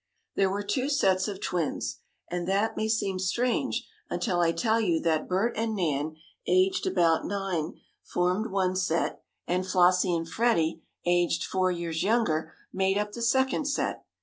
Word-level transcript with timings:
There 0.35 0.49
were 0.49 0.63
two 0.63 0.89
sets 0.89 1.27
of 1.27 1.39
twins, 1.39 1.97
and 2.27 2.47
that 2.47 2.75
may 2.75 2.87
seem 2.87 3.19
strange 3.19 3.87
until 4.09 4.39
I 4.39 4.51
tell 4.51 4.81
you 4.81 4.99
that 5.01 5.27
Bert 5.27 5.55
and 5.55 5.75
Nan, 5.75 6.15
aged 6.47 6.87
about 6.87 7.23
nine, 7.27 7.79
formed 8.03 8.47
one 8.49 8.75
set, 8.75 9.21
and 9.47 9.63
Flossie 9.63 10.15
and 10.15 10.27
Freddie, 10.27 10.81
aged 11.05 11.43
four 11.43 11.69
years 11.69 12.01
younger, 12.01 12.51
made 12.73 12.97
up 12.97 13.11
the 13.11 13.21
second 13.21 13.65
set. 13.65 14.03